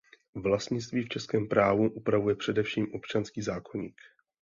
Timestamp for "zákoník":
3.41-4.01